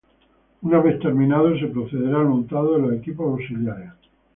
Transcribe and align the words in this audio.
Una 0.63 0.79
vez 0.81 0.99
terminado 0.99 1.55
se 1.59 1.67
procederá 1.67 2.21
al 2.21 2.25
montado 2.29 2.73
de 2.75 2.81
los 2.81 2.93
equipos 2.95 3.27
auxiliares. 3.37 3.89